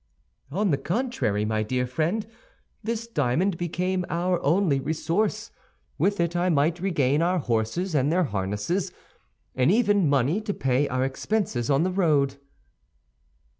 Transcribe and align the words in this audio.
"On 0.49 0.71
the 0.71 0.79
contrary, 0.79 1.45
my 1.45 1.61
dear 1.61 1.85
friend, 1.85 2.25
this 2.83 3.05
diamond 3.05 3.59
became 3.59 4.03
our 4.09 4.41
only 4.41 4.79
resource; 4.79 5.51
with 5.99 6.19
it 6.19 6.35
I 6.35 6.49
might 6.49 6.79
regain 6.79 7.21
our 7.21 7.37
horses 7.37 7.93
and 7.93 8.11
their 8.11 8.23
harnesses, 8.23 8.91
and 9.53 9.69
even 9.71 10.09
money 10.09 10.41
to 10.41 10.55
pay 10.55 10.87
our 10.89 11.05
expenses 11.05 11.69
on 11.69 11.83
the 11.83 11.91
road." 11.91 12.37